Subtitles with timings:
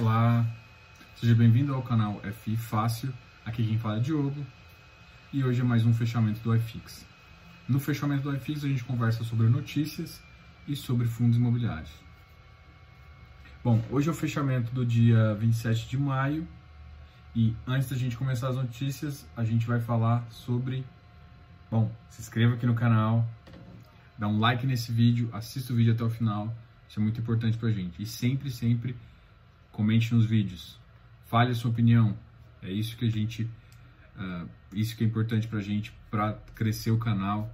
[0.00, 0.46] Olá,
[1.16, 3.12] seja bem-vindo ao canal FI Fácil.
[3.44, 4.46] Aqui quem fala é Diogo
[5.32, 7.04] e hoje é mais um fechamento do iFix.
[7.68, 10.22] No fechamento do iFix a gente conversa sobre notícias
[10.68, 11.90] e sobre fundos imobiliários.
[13.64, 16.46] Bom, hoje é o fechamento do dia 27 de maio
[17.34, 20.84] e antes da gente começar as notícias, a gente vai falar sobre.
[21.68, 23.28] Bom, se inscreva aqui no canal,
[24.16, 26.56] dá um like nesse vídeo, assista o vídeo até o final,
[26.88, 28.00] isso é muito importante pra gente.
[28.00, 28.94] E sempre, sempre
[29.78, 30.76] comente nos vídeos,
[31.26, 32.18] fale a sua opinião.
[32.60, 36.90] É isso que a gente, uh, isso que é importante para a gente para crescer
[36.90, 37.48] o canal.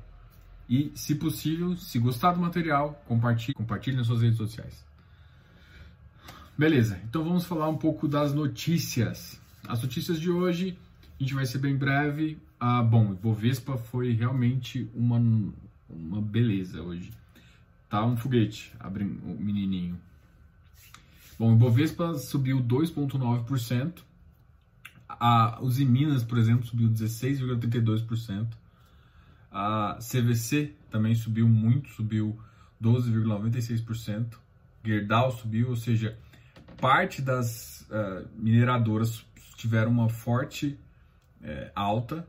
[0.66, 4.82] E, se possível, se gostar do material, compartilhe, compartilhe nas suas redes sociais.
[6.56, 9.38] Beleza, então vamos falar um pouco das notícias.
[9.68, 10.78] As notícias de hoje,
[11.20, 12.38] a gente vai ser bem breve.
[12.58, 15.18] Ah, bom, Bovespa foi realmente uma,
[15.90, 17.10] uma beleza hoje.
[17.90, 20.00] Tá um foguete, abre o menininho.
[21.36, 24.02] Bom, o Bovespa subiu 2,9%.
[25.08, 28.46] A Uzi Minas, por exemplo, subiu 16,32%.
[29.50, 32.38] A CVC também subiu muito, subiu
[32.82, 34.36] 12,96%.
[34.84, 36.16] Gerdau subiu, ou seja,
[36.80, 39.24] parte das uh, mineradoras
[39.56, 40.78] tiveram uma forte
[41.40, 42.26] uh, alta.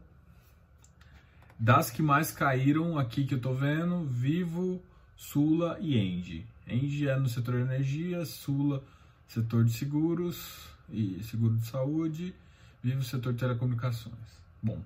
[1.60, 4.82] Das que mais caíram aqui que eu tô vendo, Vivo,
[5.16, 6.46] Sula e Engie.
[6.68, 8.84] Engie é no setor energia, Sula
[9.28, 12.36] setor de seguros e seguro de saúde,
[12.84, 14.16] vive o setor de telecomunicações.
[14.62, 14.82] Bom,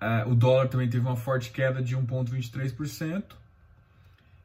[0.00, 3.24] é, o dólar também teve uma forte queda de 1,23%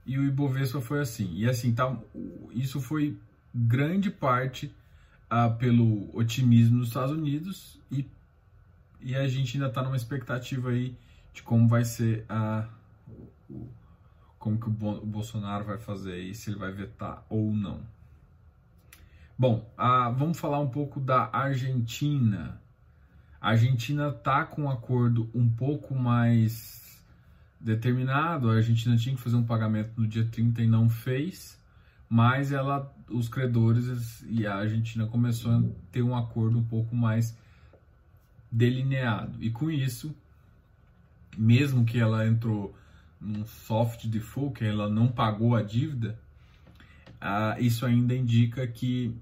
[0.05, 1.33] e o Ibovespa foi assim.
[1.35, 1.95] E assim, tá,
[2.51, 3.17] isso foi
[3.53, 4.73] grande parte
[5.31, 8.07] uh, pelo otimismo nos Estados Unidos e,
[9.01, 10.95] e a gente ainda está numa expectativa aí
[11.33, 12.67] de como vai ser a.
[13.49, 13.67] Uh,
[14.39, 17.79] como que o Bolsonaro vai fazer aí, se ele vai vetar ou não.
[19.42, 22.61] Bom, ah, vamos falar um pouco da Argentina.
[23.42, 27.03] A Argentina está com um acordo um pouco mais
[27.59, 28.51] determinado.
[28.51, 31.59] A Argentina tinha que fazer um pagamento no dia 30 e não fez,
[32.07, 37.35] mas ela, os credores e a Argentina começou a ter um acordo um pouco mais
[38.51, 39.44] delineado.
[39.44, 40.16] E com isso,
[41.35, 42.75] mesmo que ela entrou
[43.19, 46.16] num soft default, que ela não pagou a dívida,
[47.19, 49.19] uh, isso ainda indica que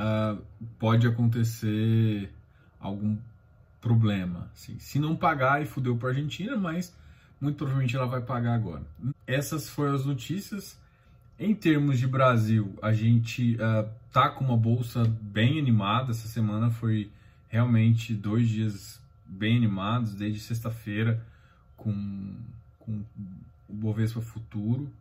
[0.00, 0.42] uh,
[0.78, 2.32] pode acontecer
[2.78, 3.16] algum
[3.80, 4.50] problema.
[4.54, 4.78] Assim.
[4.78, 6.96] Se não pagar, e fudeu para a Argentina, mas
[7.40, 8.82] muito provavelmente ela vai pagar agora.
[9.26, 10.78] Essas foram as notícias.
[11.38, 16.10] Em termos de Brasil, a gente uh, tá com uma bolsa bem animada.
[16.10, 17.10] Essa semana foi
[17.48, 21.24] realmente dois dias bem animados, desde sexta-feira,
[21.76, 22.34] com,
[22.78, 23.02] com
[23.68, 24.92] o Bovespa Futuro.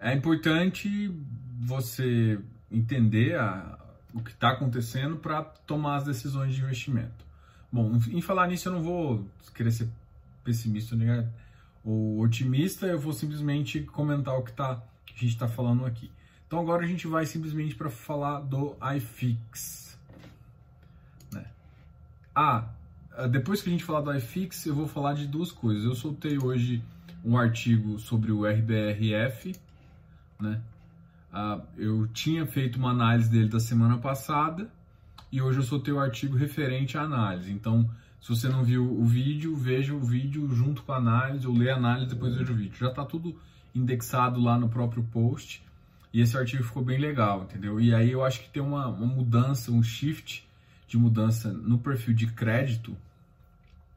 [0.00, 1.14] É importante
[1.60, 2.40] você
[2.72, 3.78] entender a,
[4.14, 7.24] o que está acontecendo para tomar as decisões de investimento.
[7.72, 9.88] Bom, em falar nisso, eu não vou querer ser
[10.42, 10.96] pessimista
[11.84, 16.10] ou otimista, eu vou simplesmente comentar o que, tá, a gente está falando aqui.
[16.46, 19.96] Então agora a gente vai simplesmente para falar do iFix.
[21.32, 21.46] Né?
[22.34, 22.68] Ah,
[23.30, 25.84] depois que a gente falar do iFix, eu vou falar de duas coisas.
[25.84, 26.82] Eu soltei hoje
[27.24, 29.54] um artigo sobre o RBRF,
[30.40, 30.60] né?
[31.32, 34.68] Uh, eu tinha feito uma análise dele da semana passada
[35.30, 37.52] e hoje eu soltei o artigo referente à análise.
[37.52, 37.88] Então,
[38.20, 41.70] se você não viu o vídeo, veja o vídeo junto com a análise, ou lê
[41.70, 42.76] a análise depois veja o vídeo.
[42.76, 43.38] Já está tudo
[43.74, 45.62] indexado lá no próprio post
[46.12, 47.80] e esse artigo ficou bem legal, entendeu?
[47.80, 50.46] E aí eu acho que tem uma, uma mudança, um shift
[50.88, 52.96] de mudança no perfil de crédito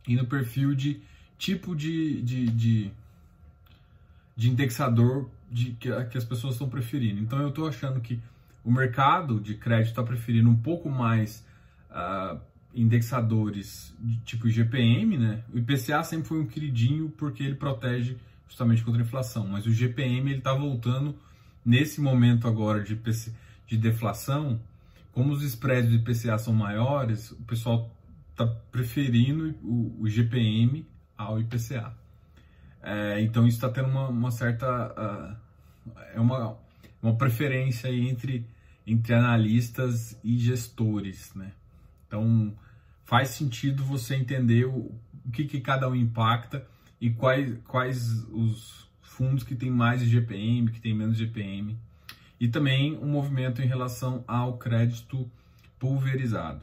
[0.08, 1.02] e no perfil de
[1.38, 2.92] tipo de, de, de,
[4.38, 7.22] de indexador de, que, que as pessoas estão preferindo.
[7.22, 8.20] Então eu estou achando que
[8.64, 11.46] o mercado de crédito está preferindo um pouco mais
[11.92, 12.40] uh,
[12.74, 15.44] indexadores de tipo IGPM, né?
[15.54, 19.72] O IPCA sempre foi um queridinho porque ele protege justamente contra a inflação, mas o
[19.72, 21.16] GPM ele está voltando
[21.64, 23.32] nesse momento agora de, IPC,
[23.68, 24.60] de deflação,
[25.12, 27.92] como os spreads do IPCA são maiores, o pessoal
[28.32, 30.86] está preferindo o, o GPM
[31.16, 31.94] ao IPCA.
[32.82, 35.43] É, então isso está tendo uma, uma certa uh,
[36.14, 36.58] é uma,
[37.02, 38.46] uma preferência entre
[38.86, 41.54] entre analistas e gestores, né?
[42.08, 42.54] Então
[43.06, 44.92] faz sentido você entender o,
[45.26, 46.68] o que, que cada um impacta
[47.00, 51.78] e quais quais os fundos que têm mais GPM, que têm menos GPM
[52.40, 55.30] e também um movimento em relação ao crédito
[55.80, 56.62] pulverizado.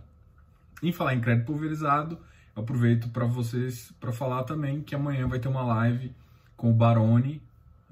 [0.83, 2.19] Em falar em crédito pulverizado,
[2.55, 6.15] aproveito para vocês para falar também que amanhã vai ter uma live
[6.57, 7.41] com o Baroni.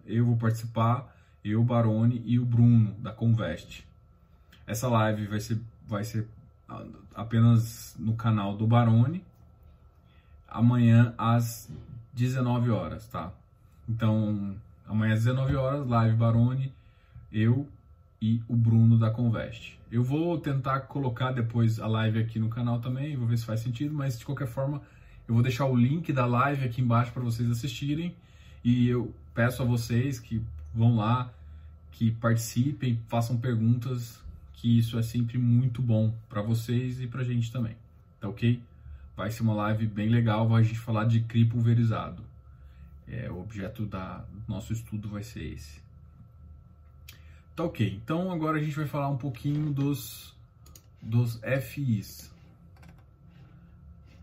[0.04, 3.86] Eu vou participar, eu, o Baroni e o Bruno da Convest.
[4.66, 6.28] Essa live vai ser, vai ser
[7.14, 9.24] apenas no canal do Barone,
[10.48, 11.70] amanhã às
[12.12, 13.32] 19 horas, tá?
[13.88, 14.56] Então,
[14.86, 16.72] amanhã às 19 horas, live Barone,
[17.32, 17.66] eu
[18.20, 19.78] e o Bruno da Convest.
[19.90, 23.60] Eu vou tentar colocar depois a live aqui no canal também, vou ver se faz
[23.60, 24.82] sentido, mas de qualquer forma,
[25.26, 28.14] eu vou deixar o link da live aqui embaixo para vocês assistirem
[28.62, 30.42] e eu peço a vocês que
[30.78, 31.32] vão lá,
[31.90, 34.22] que participem, façam perguntas,
[34.52, 37.76] que isso é sempre muito bom para vocês e para a gente também,
[38.20, 38.62] tá ok?
[39.16, 42.22] Vai ser uma live bem legal, vai a gente falar de CRI pulverizado.
[43.08, 45.80] É, o objeto da, do nosso estudo vai ser esse.
[47.56, 50.36] Tá ok, então agora a gente vai falar um pouquinho dos,
[51.02, 52.32] dos FIs.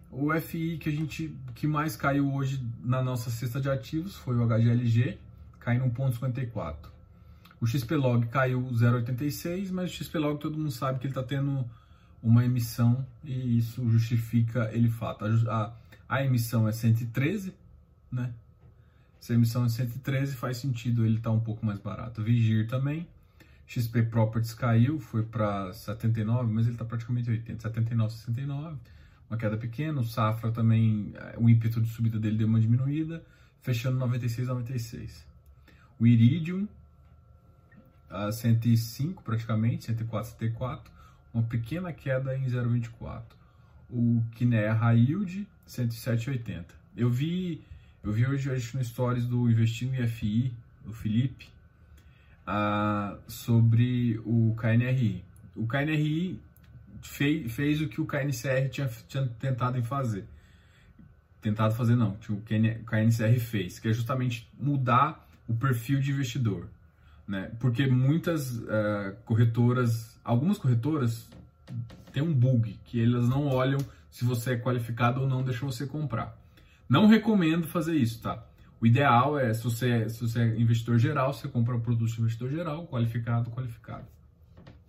[0.10, 4.38] O FI que a gente que mais caiu hoje na nossa cesta de ativos foi
[4.38, 5.18] o HGLG,
[5.65, 6.75] caindo 1,54.
[7.59, 11.67] O XPlog caiu 0,86, mas o XPlog todo mundo sabe que ele está tendo
[12.21, 15.25] uma emissão e isso justifica ele fato.
[15.25, 15.75] A,
[16.07, 17.56] a, emissão é 113,
[18.12, 18.31] né?
[19.19, 22.21] Se a emissão é 113, faz sentido ele estar tá um pouco mais barato.
[22.21, 23.07] Vigir também.
[23.65, 28.77] XP Properties caiu, foi para 79, mas ele está praticamente 80, 79, 69
[29.27, 30.00] uma queda pequena.
[30.00, 33.23] O Safra também, eh, o ímpeto de subida dele deu uma diminuída,
[33.62, 35.35] fechando 96, 96.
[36.00, 36.68] O Iridium,
[38.09, 40.92] a 105 praticamente, 104, 74,
[41.33, 43.24] uma pequena queda em 0,24.
[43.89, 46.65] O Kinea High Yield, 107,80.
[46.95, 47.63] Eu vi,
[48.03, 50.53] eu vi hoje, hoje no stories do Investindo em FI,
[50.83, 51.50] do Felipe,
[52.48, 55.24] uh, sobre o KNRI.
[55.56, 56.39] O KNRI
[57.01, 60.25] fez, fez o que o KNCR tinha, tinha tentado em fazer.
[61.41, 66.68] Tentado fazer não, o KNCR fez, que é justamente mudar o perfil de investidor.
[67.27, 67.51] Né?
[67.59, 71.27] Porque muitas uh, corretoras, algumas corretoras
[72.13, 73.80] têm um bug, que elas não olham
[74.12, 76.38] se você é qualificado ou não, deixam você comprar.
[76.88, 78.45] Não recomendo fazer isso, tá?
[78.80, 82.21] O ideal é, se você, é, se você é investidor geral, você compra produto de
[82.21, 84.06] investidor geral, qualificado, qualificado.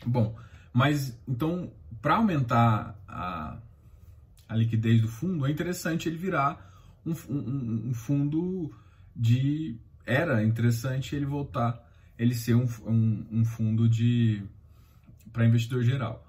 [0.05, 0.37] Bom,
[0.73, 3.56] mas então, para aumentar a,
[4.49, 6.70] a liquidez do fundo, é interessante ele virar
[7.05, 8.73] um, um, um fundo
[9.14, 9.79] de.
[10.06, 11.85] Era interessante ele voltar,
[12.17, 14.43] ele ser um, um, um fundo de
[15.32, 16.25] para investidor geral.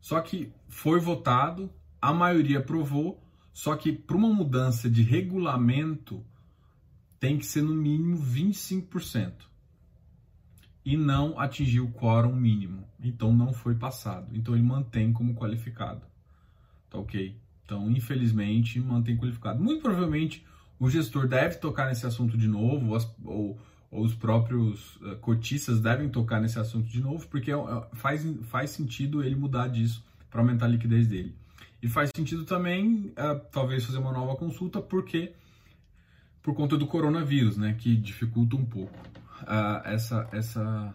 [0.00, 1.72] Só que foi votado,
[2.02, 3.22] a maioria aprovou,
[3.52, 6.24] só que para uma mudança de regulamento
[7.18, 9.32] tem que ser no mínimo 25%
[10.84, 14.34] e não atingiu o quórum mínimo, então não foi passado.
[14.34, 16.06] Então ele mantém como qualificado.
[16.88, 17.36] Tá ok?
[17.64, 19.62] Então, infelizmente, mantém qualificado.
[19.62, 20.44] Muito provavelmente
[20.80, 23.60] o gestor deve tocar nesse assunto de novo, ou, ou,
[23.90, 28.70] ou os próprios uh, cotistas devem tocar nesse assunto de novo, porque uh, faz, faz
[28.70, 31.36] sentido ele mudar disso para aumentar a liquidez dele.
[31.82, 35.34] E faz sentido também, uh, talvez, fazer uma nova consulta, porque
[36.42, 38.98] por conta do coronavírus, né, que dificulta um pouco
[39.42, 40.94] uh, essa, essa,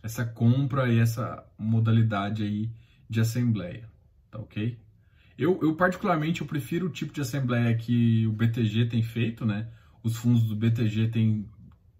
[0.00, 2.70] essa compra e essa modalidade aí
[3.08, 3.88] de assembleia,
[4.30, 4.78] tá ok?
[5.40, 9.68] Eu, eu particularmente eu prefiro o tipo de assembleia que o BTG tem feito, né?
[10.02, 11.48] Os fundos do BTG tem,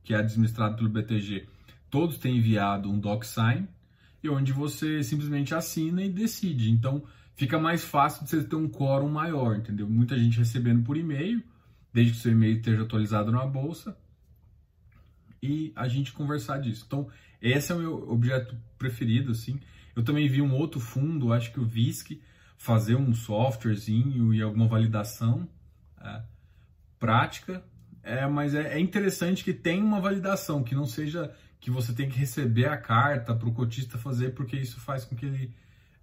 [0.04, 1.48] que é administrado pelo BTG,
[1.88, 3.66] todos têm enviado um DocSign
[4.22, 6.70] e onde você simplesmente assina e decide.
[6.70, 7.02] Então
[7.34, 9.88] fica mais fácil de você ter um quórum maior, entendeu?
[9.88, 11.42] Muita gente recebendo por e-mail,
[11.94, 13.96] desde que o seu e-mail esteja atualizado na bolsa
[15.42, 16.84] e a gente conversar disso.
[16.86, 17.08] Então,
[17.40, 19.58] esse é o meu objeto preferido, assim.
[19.96, 22.20] Eu também vi um outro fundo, acho que o VISC,
[22.60, 25.48] fazer um softwarezinho e alguma validação
[25.98, 26.22] é,
[26.98, 27.64] prática,
[28.02, 32.10] é, mas é, é, interessante que tenha uma validação, que não seja que você tem
[32.10, 35.54] que receber a carta para o cotista fazer, porque isso faz com que ele,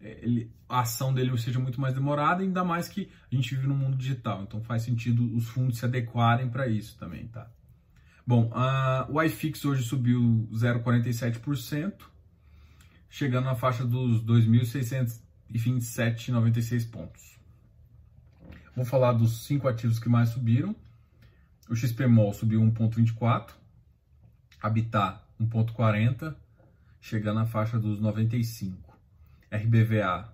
[0.02, 3.68] é, ele, a ação dele seja muito mais demorada, ainda mais que a gente vive
[3.68, 7.48] no mundo digital, então faz sentido os fundos se adequarem para isso também, tá?
[8.26, 11.94] Bom, uh, o iFix hoje subiu 0,47%,
[13.08, 14.22] chegando na faixa dos
[15.52, 17.38] 2.627,96 pontos.
[18.76, 20.76] Vou falar dos cinco ativos que mais subiram.
[21.70, 23.52] O XPMOL subiu 1,24%,
[24.62, 26.36] Habitat 1,40%,
[27.02, 28.76] chegando na faixa dos 95%.
[29.52, 30.34] RBVA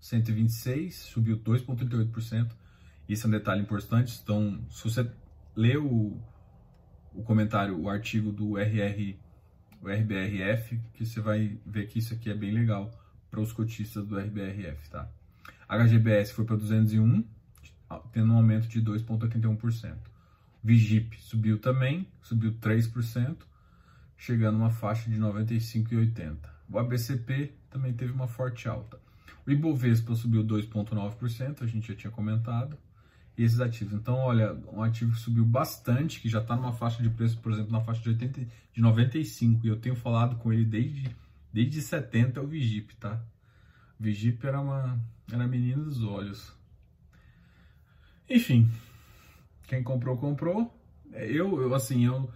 [0.00, 2.50] 126, subiu 2,38%.
[3.08, 4.18] Isso é um detalhe importante.
[4.22, 5.10] Então, se você
[5.54, 6.18] lê o
[7.18, 9.16] o comentário, o artigo do RR,
[9.82, 12.90] o RBRF, que você vai ver que isso aqui é bem legal
[13.30, 15.08] para os cotistas do RBRF, tá?
[15.68, 17.24] HGBS foi para 201,
[18.12, 19.96] tendo um aumento de 2,81%.
[20.62, 23.36] Vigip subiu também, subiu 3%,
[24.16, 26.36] chegando a uma faixa de 95,80%.
[26.70, 28.98] O ABCP também teve uma forte alta.
[29.46, 32.76] O Ibovespa subiu 2,9%, a gente já tinha comentado.
[33.36, 33.94] E esses ativos.
[33.94, 37.52] Então, olha, um ativo que subiu bastante, que já está numa faixa de preço, por
[37.52, 41.08] exemplo, na faixa de, 80, de 95, e eu tenho falado com ele desde,
[41.52, 43.22] desde 70, é o Vigip, tá?
[43.98, 44.98] O Vigip era uma
[45.30, 46.52] era menina dos olhos.
[48.28, 48.68] Enfim,
[49.66, 50.74] quem comprou, comprou.
[51.12, 52.30] Eu, eu assim, eu,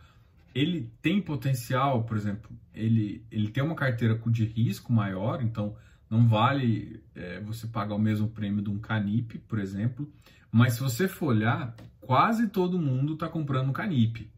[0.54, 5.76] ele tem potencial, por exemplo, ele, ele tem uma carteira de risco maior, então
[6.08, 10.10] não vale é, você pagar o mesmo prêmio de um Canip, por exemplo.
[10.50, 14.30] Mas se você for olhar, quase todo mundo está comprando Canip.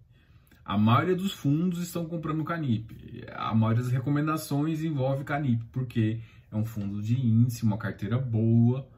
[0.64, 2.90] A maioria dos fundos estão comprando Canip.
[3.34, 8.88] A maioria das recomendações envolve Canip, porque é um fundo de índice, uma carteira boa.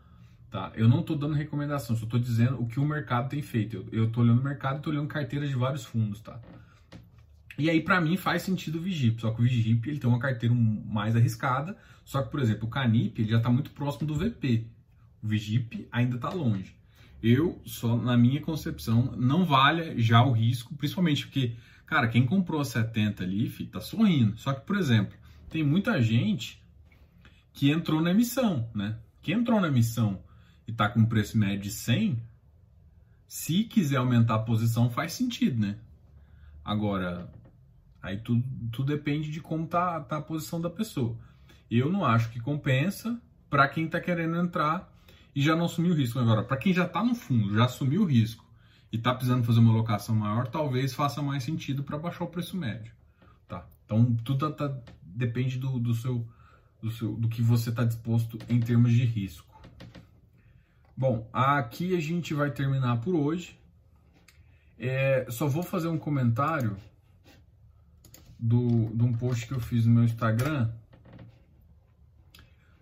[0.49, 0.71] Tá?
[0.77, 3.85] Eu não estou dando recomendação, só estou dizendo o que o mercado tem feito.
[3.91, 6.21] Eu estou olhando o mercado e estou olhando carteiras de vários fundos.
[6.21, 6.41] Tá?
[7.59, 10.19] E aí, para mim, faz sentido o Vigip, só que o Vigip ele tem uma
[10.19, 14.15] carteira mais arriscada, só que, por exemplo, o Canip ele já está muito próximo do
[14.15, 14.67] VP.
[15.23, 16.77] O Vigip ainda está longe.
[17.27, 21.57] Eu, só na minha concepção, não vale já o risco, principalmente porque,
[21.87, 24.39] cara, quem comprou a 70 ali, fi, tá sorrindo.
[24.39, 25.17] Só que, por exemplo,
[25.49, 26.63] tem muita gente
[27.53, 28.99] que entrou na emissão, né?
[29.23, 30.23] Quem entrou na emissão
[30.69, 32.23] e tá com preço médio de 100,
[33.27, 35.79] se quiser aumentar a posição, faz sentido, né?
[36.65, 37.31] Agora,
[38.07, 41.19] Aí tudo, tudo depende de como tá, tá a posição da pessoa.
[41.69, 44.89] Eu não acho que compensa para quem está querendo entrar
[45.37, 46.19] e já não assumiu o risco.
[46.19, 48.43] Agora, para quem já está no fundo, já assumiu o risco
[48.91, 52.57] e está precisando fazer uma locação maior, talvez faça mais sentido para baixar o preço
[52.57, 52.91] médio.
[53.47, 53.69] Tá?
[53.85, 56.27] Então, tudo tá, tá, depende do, do, seu,
[56.81, 59.55] do, seu, do que você está disposto em termos de risco.
[60.97, 63.61] Bom, aqui a gente vai terminar por hoje.
[64.79, 66.79] É, só vou fazer um comentário
[68.39, 70.71] do, de um post que eu fiz no meu Instagram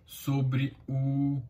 [0.05, 1.41] sobre o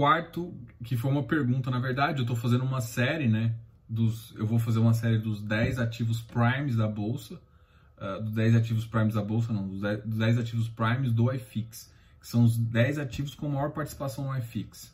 [0.00, 3.54] quarto, que foi uma pergunta, na verdade, eu estou fazendo uma série, né?
[3.86, 7.38] Dos, eu vou fazer uma série dos 10 ativos primes da bolsa,
[7.98, 11.30] uh, dos 10 ativos primes da bolsa, não, dos 10, dos 10 ativos primes do
[11.30, 14.90] iFix, que são os 10 ativos com maior participação no iFix.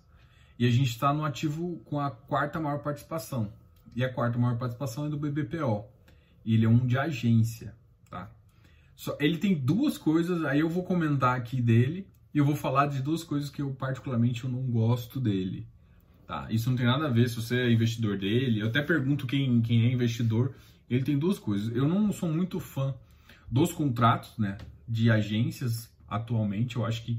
[0.58, 3.52] E a gente está no ativo com a quarta maior participação.
[3.94, 5.84] E a quarta maior participação é do BBPO
[6.54, 7.74] ele é um de agência,
[8.08, 8.30] tá?
[8.96, 12.84] Só, ele tem duas coisas, aí eu vou comentar aqui dele e eu vou falar
[12.88, 15.66] de duas coisas que eu particularmente eu não gosto dele,
[16.26, 16.46] tá?
[16.50, 19.62] Isso não tem nada a ver se você é investidor dele, eu até pergunto quem,
[19.62, 20.54] quem é investidor,
[20.90, 21.74] ele tem duas coisas.
[21.74, 22.94] Eu não sou muito fã
[23.50, 27.18] dos contratos, né, de agências atualmente, eu acho que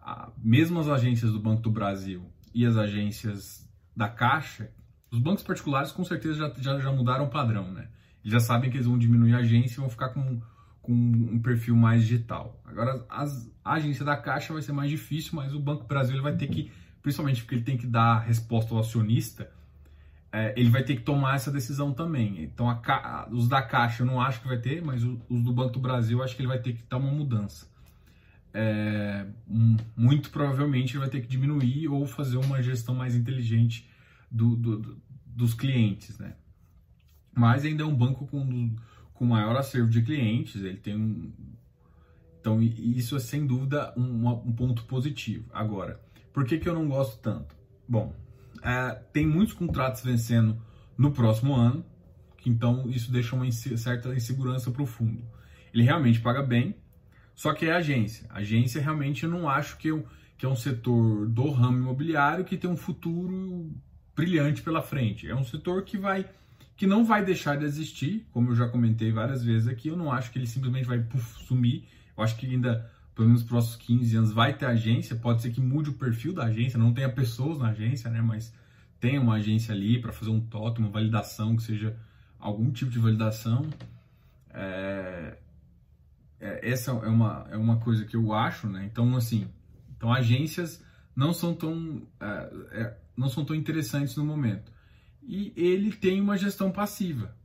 [0.00, 3.64] a, mesmo as agências do Banco do Brasil e as agências
[3.96, 4.72] da Caixa,
[5.08, 7.86] os bancos particulares com certeza já, já, já mudaram o padrão, né?
[8.24, 10.42] Eles já sabem que eles vão diminuir a agência e vão ficar com,
[10.88, 12.58] com um perfil mais digital.
[12.64, 16.22] Agora, as, a agência da Caixa vai ser mais difícil, mas o Banco Brasil ele
[16.22, 19.52] vai ter que, principalmente porque ele tem que dar resposta ao acionista,
[20.32, 22.42] é, ele vai ter que tomar essa decisão também.
[22.42, 25.74] Então, a, os da Caixa eu não acho que vai ter, mas os do Banco
[25.74, 27.68] do Brasil eu acho que ele vai ter que dar uma mudança.
[28.54, 29.26] É,
[29.94, 33.90] muito provavelmente ele vai ter que diminuir ou fazer uma gestão mais inteligente
[34.30, 36.32] do, do, do, dos clientes, né?
[37.38, 38.74] mas ainda é um banco com,
[39.18, 41.32] com maior acervo de clientes, ele tem um.
[42.40, 45.50] Então, isso é sem dúvida um, um ponto positivo.
[45.52, 46.00] Agora,
[46.32, 47.56] por que, que eu não gosto tanto?
[47.86, 48.14] Bom,
[48.62, 50.56] é, tem muitos contratos vencendo
[50.96, 51.84] no próximo ano,
[52.46, 55.22] então isso deixa uma certa insegurança para o fundo.
[55.74, 56.76] Ele realmente paga bem,
[57.34, 58.26] só que é agência.
[58.30, 60.06] Agência realmente eu não acho que, eu,
[60.36, 63.70] que é um setor do ramo imobiliário que tem um futuro
[64.14, 65.28] brilhante pela frente.
[65.28, 66.24] É um setor que vai
[66.78, 70.12] que não vai deixar de existir, como eu já comentei várias vezes aqui, eu não
[70.12, 73.76] acho que ele simplesmente vai puff, sumir, eu acho que ainda, pelo menos nos próximos
[73.84, 77.08] 15 anos, vai ter agência, pode ser que mude o perfil da agência, não tenha
[77.08, 78.54] pessoas na agência, né, mas
[79.00, 81.96] tenha uma agência ali para fazer um totem, uma validação, que seja
[82.38, 83.68] algum tipo de validação,
[84.50, 85.36] é,
[86.38, 89.48] é, essa é uma, é uma coisa que eu acho, né, então assim,
[89.96, 90.80] então agências
[91.14, 92.26] não são tão, é,
[92.70, 94.77] é não são tão interessantes no momento
[95.28, 97.36] e ele tem uma gestão passiva.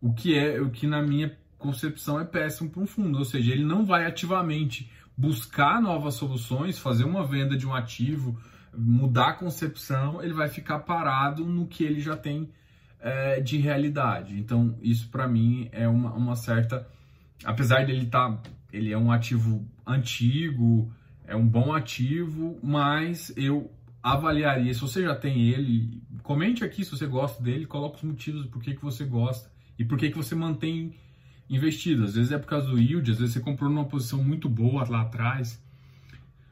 [0.00, 3.52] O que é o que na minha concepção é péssimo para um fundo, ou seja,
[3.52, 8.38] ele não vai ativamente buscar novas soluções, fazer uma venda de um ativo,
[8.72, 12.48] mudar a concepção, ele vai ficar parado no que ele já tem
[13.00, 14.38] é, de realidade.
[14.38, 16.86] Então, isso para mim é uma, uma certa.
[17.44, 18.30] Apesar dele estar.
[18.32, 20.92] Tá, ele é um ativo antigo,
[21.26, 23.70] é um bom ativo, mas eu
[24.02, 28.46] avaliaria, se você já tem ele, comente aqui se você gosta dele, coloque os motivos
[28.46, 30.92] por que, que você gosta e por que, que você mantém
[31.48, 32.02] investido.
[32.02, 34.84] Às vezes é por causa do yield, às vezes você comprou numa posição muito boa
[34.88, 35.62] lá atrás.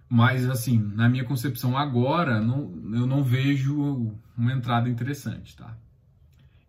[0.09, 5.77] Mas, assim, na minha concepção agora, não, eu não vejo uma entrada interessante, tá?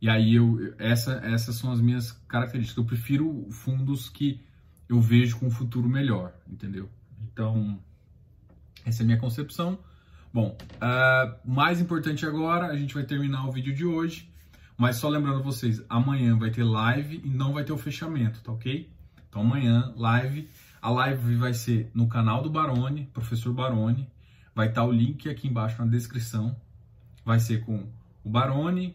[0.01, 2.77] E aí, eu, essa, essas são as minhas características.
[2.77, 4.41] Eu prefiro fundos que
[4.89, 6.89] eu vejo com um futuro melhor, entendeu?
[7.21, 7.79] Então,
[8.83, 9.77] essa é a minha concepção.
[10.35, 14.29] Bom, uh, mais importante agora, a gente vai terminar o vídeo de hoje,
[14.77, 18.51] mas só lembrando vocês, amanhã vai ter live e não vai ter o fechamento, tá
[18.51, 18.91] ok?
[19.29, 20.49] Então amanhã, live.
[20.81, 24.09] A live vai ser no canal do Barone, professor Barone.
[24.53, 26.53] Vai estar o link aqui embaixo na descrição.
[27.23, 27.87] Vai ser com
[28.21, 28.93] o Barone,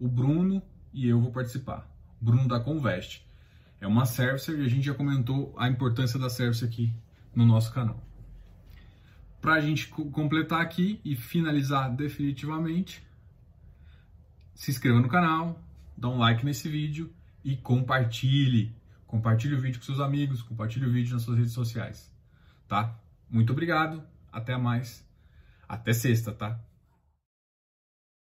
[0.00, 1.86] o Bruno e eu vou participar.
[2.18, 3.22] Bruno da Convest.
[3.78, 6.94] É uma service e a gente já comentou a importância da service aqui
[7.34, 8.07] no nosso canal.
[9.48, 13.02] Para a gente completar aqui e finalizar definitivamente,
[14.54, 15.58] se inscreva no canal,
[15.96, 17.10] dá um like nesse vídeo
[17.42, 18.76] e compartilhe.
[19.06, 22.14] Compartilhe o vídeo com seus amigos, compartilhe o vídeo nas suas redes sociais,
[22.68, 22.94] tá?
[23.30, 25.02] Muito obrigado, até mais,
[25.66, 26.60] até sexta, tá?